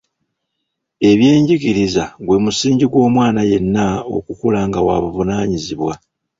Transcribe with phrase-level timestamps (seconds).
[1.09, 3.85] Ebyenjigiriza gwe musingi gw’omwana yenna
[4.15, 5.93] okukula nga wa buvunaanyizibwa.